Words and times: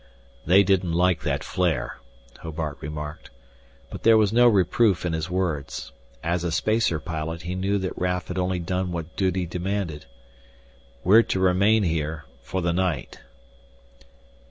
"They 0.47 0.63
didn't 0.63 0.93
like 0.93 1.21
that 1.21 1.43
flare," 1.43 1.99
Hobart 2.39 2.77
remarked. 2.81 3.29
But 3.91 4.01
there 4.01 4.17
was 4.17 4.33
no 4.33 4.47
reproof 4.47 5.05
in 5.05 5.13
his 5.13 5.29
words. 5.29 5.91
As 6.23 6.43
a 6.43 6.51
spacer 6.51 6.99
pilot 6.99 7.43
he 7.43 7.53
knew 7.53 7.77
that 7.77 7.95
Raf 7.99 8.29
had 8.29 8.39
only 8.39 8.57
done 8.57 8.91
what 8.91 9.15
duty 9.15 9.45
demanded. 9.45 10.07
"We're 11.03 11.21
to 11.21 11.39
remain 11.39 11.83
here 11.83 12.25
for 12.41 12.63
the 12.63 12.73
night." 12.73 13.19